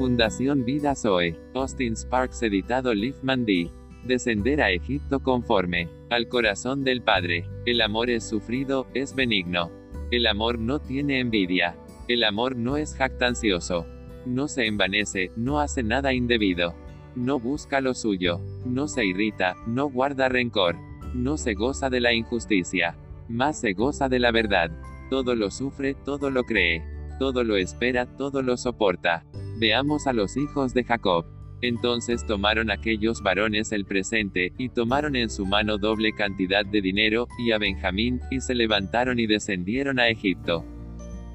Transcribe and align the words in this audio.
Fundación 0.00 0.64
Vida 0.64 0.94
Zoe. 0.94 1.36
Austin 1.52 1.94
Sparks 1.94 2.42
editado 2.42 2.94
Liefman 2.94 3.44
D. 3.44 3.70
Descender 4.02 4.62
a 4.62 4.70
Egipto 4.70 5.20
conforme 5.20 5.90
al 6.08 6.26
corazón 6.26 6.84
del 6.84 7.02
Padre. 7.02 7.44
El 7.66 7.82
amor 7.82 8.08
es 8.08 8.26
sufrido, 8.26 8.86
es 8.94 9.14
benigno. 9.14 9.70
El 10.10 10.26
amor 10.26 10.58
no 10.58 10.78
tiene 10.78 11.20
envidia. 11.20 11.76
El 12.08 12.24
amor 12.24 12.56
no 12.56 12.78
es 12.78 12.94
jactancioso. 12.94 13.84
No 14.24 14.48
se 14.48 14.64
envanece, 14.64 15.32
no 15.36 15.60
hace 15.60 15.82
nada 15.82 16.14
indebido. 16.14 16.74
No 17.14 17.38
busca 17.38 17.82
lo 17.82 17.92
suyo. 17.92 18.40
No 18.64 18.88
se 18.88 19.04
irrita, 19.04 19.54
no 19.66 19.90
guarda 19.90 20.30
rencor. 20.30 20.76
No 21.12 21.36
se 21.36 21.52
goza 21.52 21.90
de 21.90 22.00
la 22.00 22.14
injusticia. 22.14 22.96
Más 23.28 23.60
se 23.60 23.74
goza 23.74 24.08
de 24.08 24.18
la 24.18 24.32
verdad. 24.32 24.70
Todo 25.10 25.34
lo 25.34 25.50
sufre, 25.50 25.92
todo 25.92 26.30
lo 26.30 26.44
cree. 26.44 26.82
Todo 27.18 27.44
lo 27.44 27.58
espera, 27.58 28.06
todo 28.06 28.40
lo 28.40 28.56
soporta. 28.56 29.26
Veamos 29.60 30.06
a 30.06 30.14
los 30.14 30.38
hijos 30.38 30.72
de 30.72 30.84
Jacob. 30.84 31.26
Entonces 31.60 32.24
tomaron 32.24 32.70
aquellos 32.70 33.20
varones 33.20 33.72
el 33.72 33.84
presente, 33.84 34.54
y 34.56 34.70
tomaron 34.70 35.16
en 35.16 35.28
su 35.28 35.44
mano 35.44 35.76
doble 35.76 36.14
cantidad 36.14 36.64
de 36.64 36.80
dinero, 36.80 37.28
y 37.38 37.52
a 37.52 37.58
Benjamín, 37.58 38.20
y 38.30 38.40
se 38.40 38.54
levantaron 38.54 39.18
y 39.18 39.26
descendieron 39.26 40.00
a 40.00 40.08
Egipto. 40.08 40.64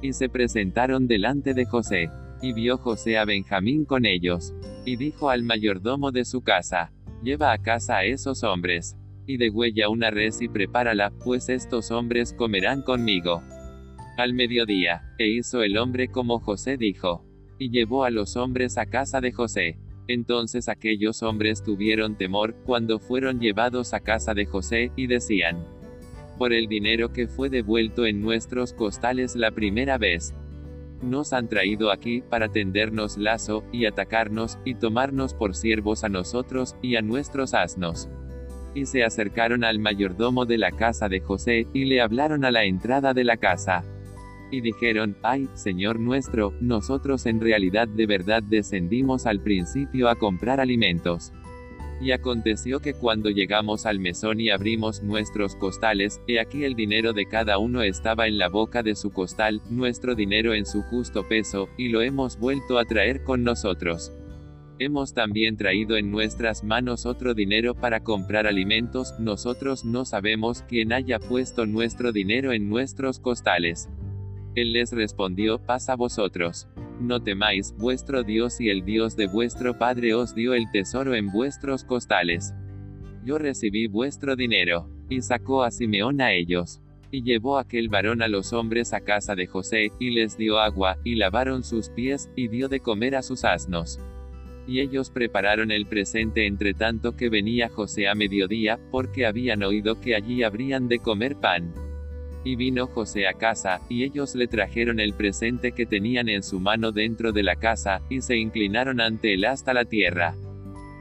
Y 0.00 0.14
se 0.14 0.30
presentaron 0.30 1.06
delante 1.06 1.52
de 1.52 1.66
José. 1.66 2.08
Y 2.40 2.54
vio 2.54 2.78
José 2.78 3.18
a 3.18 3.26
Benjamín 3.26 3.84
con 3.84 4.06
ellos. 4.06 4.54
Y 4.86 4.96
dijo 4.96 5.28
al 5.28 5.42
mayordomo 5.42 6.10
de 6.10 6.24
su 6.24 6.42
casa, 6.42 6.92
lleva 7.22 7.52
a 7.52 7.58
casa 7.58 7.98
a 7.98 8.04
esos 8.04 8.42
hombres. 8.42 8.96
Y 9.26 9.36
degüella 9.36 9.90
una 9.90 10.10
res 10.10 10.40
y 10.40 10.48
prepárala, 10.48 11.12
pues 11.24 11.50
estos 11.50 11.90
hombres 11.90 12.32
comerán 12.32 12.80
conmigo 12.80 13.42
al 14.16 14.32
mediodía, 14.32 15.02
e 15.18 15.26
hizo 15.26 15.62
el 15.64 15.76
hombre 15.76 16.08
como 16.08 16.38
José 16.38 16.76
dijo. 16.76 17.24
Y 17.58 17.70
llevó 17.70 18.04
a 18.04 18.10
los 18.10 18.36
hombres 18.36 18.78
a 18.78 18.86
casa 18.86 19.20
de 19.20 19.32
José. 19.32 19.78
Entonces 20.06 20.68
aquellos 20.68 21.22
hombres 21.22 21.62
tuvieron 21.62 22.16
temor, 22.16 22.54
cuando 22.66 22.98
fueron 22.98 23.40
llevados 23.40 23.94
a 23.94 24.00
casa 24.00 24.34
de 24.34 24.44
José, 24.44 24.92
y 24.96 25.06
decían, 25.06 25.64
por 26.38 26.52
el 26.52 26.66
dinero 26.66 27.12
que 27.12 27.26
fue 27.26 27.48
devuelto 27.48 28.04
en 28.04 28.20
nuestros 28.20 28.72
costales 28.72 29.34
la 29.36 29.52
primera 29.52 29.96
vez, 29.96 30.34
nos 31.00 31.32
han 31.32 31.48
traído 31.48 31.90
aquí 31.90 32.22
para 32.22 32.48
tendernos 32.48 33.16
lazo, 33.16 33.64
y 33.72 33.86
atacarnos, 33.86 34.58
y 34.64 34.74
tomarnos 34.74 35.32
por 35.32 35.54
siervos 35.54 36.04
a 36.04 36.08
nosotros, 36.08 36.76
y 36.82 36.96
a 36.96 37.02
nuestros 37.02 37.54
asnos. 37.54 38.08
Y 38.74 38.86
se 38.86 39.04
acercaron 39.04 39.64
al 39.64 39.78
mayordomo 39.78 40.46
de 40.46 40.58
la 40.58 40.70
casa 40.70 41.08
de 41.08 41.20
José, 41.20 41.66
y 41.72 41.84
le 41.84 42.00
hablaron 42.00 42.44
a 42.44 42.50
la 42.50 42.64
entrada 42.64 43.14
de 43.14 43.24
la 43.24 43.36
casa 43.36 43.84
y 44.54 44.60
dijeron, 44.60 45.16
ay, 45.22 45.48
Señor 45.54 45.98
nuestro, 45.98 46.54
nosotros 46.60 47.26
en 47.26 47.40
realidad 47.40 47.88
de 47.88 48.06
verdad 48.06 48.42
descendimos 48.42 49.26
al 49.26 49.40
principio 49.40 50.08
a 50.08 50.14
comprar 50.14 50.60
alimentos. 50.60 51.32
Y 52.00 52.12
aconteció 52.12 52.80
que 52.80 52.94
cuando 52.94 53.30
llegamos 53.30 53.86
al 53.86 53.98
mesón 53.98 54.40
y 54.40 54.50
abrimos 54.50 55.02
nuestros 55.02 55.56
costales, 55.56 56.20
he 56.28 56.38
aquí 56.38 56.64
el 56.64 56.74
dinero 56.74 57.12
de 57.12 57.26
cada 57.26 57.58
uno 57.58 57.82
estaba 57.82 58.26
en 58.26 58.38
la 58.38 58.48
boca 58.48 58.82
de 58.82 58.94
su 58.94 59.10
costal, 59.10 59.60
nuestro 59.70 60.14
dinero 60.14 60.54
en 60.54 60.66
su 60.66 60.82
justo 60.82 61.26
peso, 61.26 61.68
y 61.76 61.88
lo 61.88 62.02
hemos 62.02 62.38
vuelto 62.38 62.78
a 62.78 62.84
traer 62.84 63.24
con 63.24 63.42
nosotros. 63.42 64.12
Hemos 64.78 65.14
también 65.14 65.56
traído 65.56 65.96
en 65.96 66.10
nuestras 66.10 66.64
manos 66.64 67.06
otro 67.06 67.32
dinero 67.32 67.74
para 67.74 68.00
comprar 68.00 68.46
alimentos, 68.46 69.14
nosotros 69.18 69.84
no 69.84 70.04
sabemos 70.04 70.62
quién 70.68 70.92
haya 70.92 71.20
puesto 71.20 71.64
nuestro 71.64 72.10
dinero 72.12 72.52
en 72.52 72.68
nuestros 72.68 73.20
costales. 73.20 73.88
Él 74.54 74.72
les 74.72 74.92
respondió, 74.92 75.58
paz 75.58 75.88
a 75.88 75.96
vosotros. 75.96 76.68
No 77.00 77.20
temáis, 77.20 77.74
vuestro 77.76 78.22
Dios 78.22 78.60
y 78.60 78.70
el 78.70 78.84
Dios 78.84 79.16
de 79.16 79.26
vuestro 79.26 79.78
Padre 79.78 80.14
os 80.14 80.34
dio 80.34 80.54
el 80.54 80.70
tesoro 80.70 81.14
en 81.14 81.32
vuestros 81.32 81.82
costales. 81.84 82.54
Yo 83.24 83.38
recibí 83.38 83.88
vuestro 83.88 84.36
dinero. 84.36 84.88
Y 85.08 85.20
sacó 85.20 85.64
a 85.64 85.70
Simeón 85.70 86.20
a 86.20 86.32
ellos. 86.32 86.80
Y 87.10 87.22
llevó 87.22 87.58
aquel 87.58 87.88
varón 87.88 88.22
a 88.22 88.28
los 88.28 88.52
hombres 88.52 88.92
a 88.92 89.00
casa 89.00 89.34
de 89.34 89.46
José, 89.46 89.90
y 89.98 90.10
les 90.10 90.36
dio 90.38 90.58
agua, 90.58 90.98
y 91.04 91.16
lavaron 91.16 91.62
sus 91.62 91.90
pies, 91.90 92.30
y 92.36 92.48
dio 92.48 92.68
de 92.68 92.80
comer 92.80 93.16
a 93.16 93.22
sus 93.22 93.44
asnos. 93.44 94.00
Y 94.66 94.80
ellos 94.80 95.10
prepararon 95.10 95.70
el 95.70 95.86
presente 95.86 96.46
entre 96.46 96.74
tanto 96.74 97.16
que 97.16 97.28
venía 97.28 97.68
José 97.68 98.08
a 98.08 98.14
mediodía, 98.14 98.80
porque 98.90 99.26
habían 99.26 99.62
oído 99.62 100.00
que 100.00 100.14
allí 100.14 100.42
habrían 100.42 100.88
de 100.88 101.00
comer 101.00 101.36
pan. 101.36 101.72
Y 102.44 102.56
vino 102.56 102.86
José 102.86 103.26
a 103.26 103.32
casa, 103.32 103.80
y 103.88 104.04
ellos 104.04 104.34
le 104.34 104.46
trajeron 104.46 105.00
el 105.00 105.14
presente 105.14 105.72
que 105.72 105.86
tenían 105.86 106.28
en 106.28 106.42
su 106.42 106.60
mano 106.60 106.92
dentro 106.92 107.32
de 107.32 107.42
la 107.42 107.56
casa, 107.56 108.02
y 108.10 108.20
se 108.20 108.36
inclinaron 108.36 109.00
ante 109.00 109.34
él 109.34 109.46
hasta 109.46 109.72
la 109.72 109.86
tierra. 109.86 110.34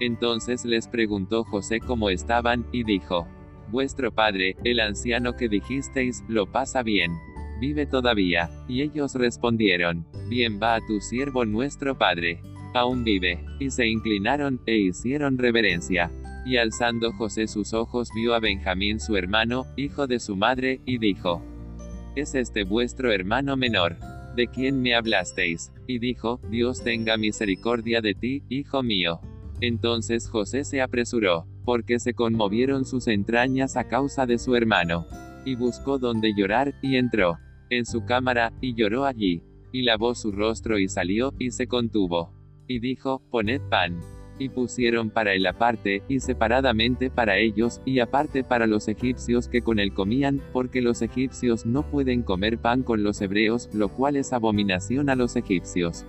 Entonces 0.00 0.64
les 0.64 0.88
preguntó 0.88 1.44
José 1.44 1.80
cómo 1.80 2.10
estaban, 2.10 2.64
y 2.72 2.84
dijo, 2.84 3.26
Vuestro 3.72 4.12
padre, 4.12 4.56
el 4.64 4.80
anciano 4.80 5.34
que 5.34 5.48
dijisteis, 5.48 6.22
lo 6.28 6.46
pasa 6.46 6.82
bien. 6.82 7.12
Vive 7.58 7.86
todavía. 7.86 8.50
Y 8.68 8.82
ellos 8.82 9.14
respondieron, 9.14 10.04
Bien 10.28 10.60
va 10.62 10.74
a 10.74 10.86
tu 10.86 11.00
siervo 11.00 11.44
nuestro 11.44 11.96
padre. 11.96 12.40
Aún 12.74 13.02
vive. 13.02 13.44
Y 13.60 13.70
se 13.70 13.86
inclinaron, 13.86 14.60
e 14.66 14.76
hicieron 14.76 15.38
reverencia. 15.38 16.10
Y 16.44 16.56
alzando 16.56 17.12
José 17.12 17.46
sus 17.46 17.72
ojos 17.72 18.08
vio 18.14 18.34
a 18.34 18.40
Benjamín 18.40 18.98
su 18.98 19.16
hermano, 19.16 19.66
hijo 19.76 20.06
de 20.06 20.18
su 20.18 20.36
madre, 20.36 20.80
y 20.84 20.98
dijo, 20.98 21.42
¿Es 22.16 22.34
este 22.34 22.64
vuestro 22.64 23.12
hermano 23.12 23.56
menor? 23.56 23.96
¿De 24.34 24.48
quién 24.48 24.82
me 24.82 24.94
hablasteis? 24.94 25.72
Y 25.86 25.98
dijo, 25.98 26.40
Dios 26.50 26.82
tenga 26.82 27.16
misericordia 27.16 28.00
de 28.00 28.14
ti, 28.14 28.42
hijo 28.48 28.82
mío. 28.82 29.20
Entonces 29.60 30.28
José 30.28 30.64
se 30.64 30.82
apresuró, 30.82 31.46
porque 31.64 32.00
se 32.00 32.14
conmovieron 32.14 32.84
sus 32.84 33.06
entrañas 33.06 33.76
a 33.76 33.84
causa 33.84 34.26
de 34.26 34.38
su 34.38 34.56
hermano. 34.56 35.06
Y 35.44 35.54
buscó 35.54 35.98
donde 35.98 36.34
llorar, 36.34 36.74
y 36.82 36.96
entró 36.96 37.38
en 37.70 37.86
su 37.86 38.04
cámara, 38.04 38.52
y 38.60 38.74
lloró 38.74 39.04
allí. 39.04 39.42
Y 39.70 39.82
lavó 39.82 40.14
su 40.14 40.32
rostro 40.32 40.78
y 40.78 40.88
salió, 40.88 41.32
y 41.38 41.52
se 41.52 41.66
contuvo. 41.66 42.32
Y 42.66 42.80
dijo, 42.80 43.22
Poned 43.30 43.60
pan 43.70 44.00
y 44.38 44.48
pusieron 44.48 45.10
para 45.10 45.34
él 45.34 45.46
aparte, 45.46 46.02
y 46.08 46.20
separadamente 46.20 47.10
para 47.10 47.38
ellos, 47.38 47.80
y 47.84 48.00
aparte 48.00 48.44
para 48.44 48.66
los 48.66 48.88
egipcios 48.88 49.48
que 49.48 49.62
con 49.62 49.78
él 49.78 49.92
comían, 49.92 50.40
porque 50.52 50.82
los 50.82 51.02
egipcios 51.02 51.66
no 51.66 51.82
pueden 51.82 52.22
comer 52.22 52.58
pan 52.58 52.82
con 52.82 53.02
los 53.02 53.20
hebreos, 53.20 53.68
lo 53.72 53.88
cual 53.88 54.16
es 54.16 54.32
abominación 54.32 55.10
a 55.10 55.14
los 55.14 55.36
egipcios. 55.36 56.04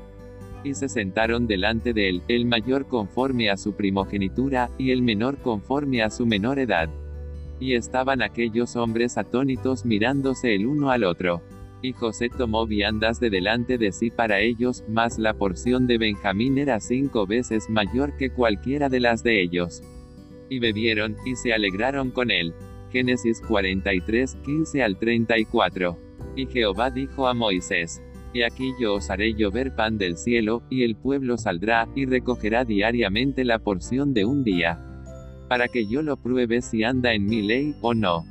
Y 0.63 0.73
se 0.75 0.89
sentaron 0.89 1.47
delante 1.47 1.93
de 1.93 2.09
él, 2.09 2.21
el 2.27 2.45
mayor 2.45 2.85
conforme 2.87 3.49
a 3.49 3.57
su 3.57 3.73
primogenitura, 3.73 4.69
y 4.77 4.91
el 4.91 5.01
menor 5.01 5.37
conforme 5.37 6.01
a 6.01 6.09
su 6.09 6.25
menor 6.25 6.59
edad. 6.59 6.89
Y 7.59 7.75
estaban 7.75 8.21
aquellos 8.21 8.75
hombres 8.75 9.17
atónitos 9.17 9.85
mirándose 9.85 10.55
el 10.55 10.65
uno 10.65 10.89
al 10.89 11.03
otro. 11.03 11.41
Y 11.83 11.91
José 11.91 12.29
tomó 12.29 12.65
viandas 12.65 13.19
de 13.19 13.29
delante 13.29 13.77
de 13.77 13.91
sí 13.91 14.09
para 14.09 14.39
ellos, 14.39 14.85
mas 14.87 15.19
la 15.19 15.33
porción 15.33 15.85
de 15.85 15.97
Benjamín 15.97 16.57
era 16.57 16.79
cinco 16.79 17.27
veces 17.27 17.69
mayor 17.69 18.15
que 18.15 18.29
cualquiera 18.29 18.87
de 18.87 19.01
las 19.01 19.21
de 19.21 19.41
ellos. 19.41 19.83
Y 20.49 20.59
bebieron, 20.59 21.17
y 21.25 21.35
se 21.35 21.51
alegraron 21.53 22.09
con 22.09 22.31
él. 22.31 22.53
Génesis 22.89 23.41
43, 23.41 24.37
15 24.45 24.81
al 24.81 24.97
34. 24.97 25.97
Y 26.37 26.45
Jehová 26.45 26.89
dijo 26.89 27.27
a 27.27 27.33
Moisés, 27.33 28.01
Y 28.33 28.43
aquí 28.43 28.71
yo 28.79 28.93
os 28.93 29.09
haré 29.09 29.33
llover 29.33 29.75
pan 29.75 29.97
del 29.97 30.15
cielo, 30.15 30.63
y 30.69 30.83
el 30.83 30.95
pueblo 30.95 31.37
saldrá, 31.37 31.89
y 31.95 32.05
recogerá 32.05 32.63
diariamente 32.63 33.43
la 33.43 33.59
porción 33.59 34.13
de 34.13 34.23
un 34.23 34.45
día. 34.45 34.79
Para 35.49 35.67
que 35.67 35.85
yo 35.85 36.01
lo 36.01 36.15
pruebe 36.15 36.61
si 36.61 36.85
anda 36.85 37.13
en 37.13 37.25
mi 37.25 37.41
ley, 37.41 37.75
o 37.81 37.93
no 37.93 38.23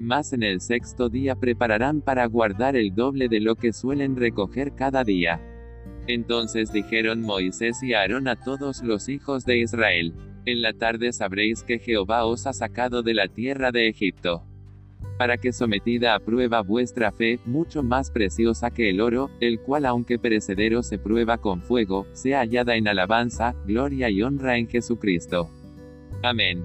más 0.00 0.32
en 0.32 0.42
el 0.42 0.60
sexto 0.60 1.08
día 1.08 1.36
prepararán 1.36 2.00
para 2.00 2.26
guardar 2.26 2.74
el 2.74 2.94
doble 2.94 3.28
de 3.28 3.40
lo 3.40 3.54
que 3.54 3.72
suelen 3.72 4.16
recoger 4.16 4.74
cada 4.74 5.04
día. 5.04 5.40
Entonces 6.06 6.72
dijeron 6.72 7.20
Moisés 7.20 7.82
y 7.82 7.94
Aarón 7.94 8.26
a 8.26 8.36
todos 8.36 8.82
los 8.82 9.08
hijos 9.08 9.44
de 9.44 9.58
Israel, 9.58 10.14
en 10.46 10.62
la 10.62 10.72
tarde 10.72 11.12
sabréis 11.12 11.62
que 11.62 11.78
Jehová 11.78 12.24
os 12.24 12.46
ha 12.46 12.52
sacado 12.52 13.02
de 13.02 13.14
la 13.14 13.28
tierra 13.28 13.70
de 13.70 13.88
Egipto. 13.88 14.42
Para 15.18 15.36
que 15.36 15.52
sometida 15.52 16.14
a 16.14 16.20
prueba 16.20 16.62
vuestra 16.62 17.12
fe, 17.12 17.38
mucho 17.44 17.82
más 17.82 18.10
preciosa 18.10 18.70
que 18.70 18.88
el 18.88 19.02
oro, 19.02 19.30
el 19.40 19.60
cual 19.60 19.84
aunque 19.84 20.18
perecedero 20.18 20.82
se 20.82 20.98
prueba 20.98 21.36
con 21.36 21.60
fuego, 21.60 22.06
sea 22.14 22.40
hallada 22.40 22.76
en 22.76 22.88
alabanza, 22.88 23.54
gloria 23.66 24.08
y 24.08 24.22
honra 24.22 24.56
en 24.56 24.66
Jesucristo. 24.66 25.50
Amén. 26.22 26.64